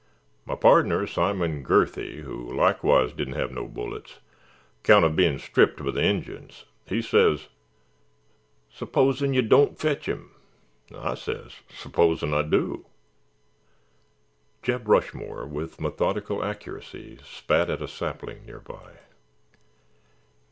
My 0.47 0.55
pardner, 0.55 1.05
Simon 1.05 1.63
Gurthy, 1.63 2.21
who 2.23 2.51
likewise 2.51 3.13
didn't 3.13 3.35
hev 3.35 3.51
no 3.51 3.67
bullets, 3.67 4.17
'count 4.81 5.05
uv 5.05 5.15
bein' 5.15 5.37
stripped 5.37 5.77
b' 5.83 5.91
the 5.91 6.01
Injins, 6.01 6.65
he 6.87 7.03
says, 7.03 7.49
'S'posin' 8.73 9.35
ye 9.35 9.43
don't 9.43 9.77
fetch 9.77 10.07
him.' 10.07 10.31
'N' 10.89 10.97
I 10.97 11.13
says, 11.13 11.57
'S'posin' 11.77 12.33
I 12.33 12.41
do.'" 12.41 12.87
Jeb 14.63 14.87
Rushmore, 14.87 15.45
with 15.45 15.79
methodical 15.79 16.43
accuracy, 16.43 17.19
spat 17.23 17.69
at 17.69 17.83
a 17.83 17.87
sapling 17.87 18.43
near 18.47 18.61
by. 18.61 18.93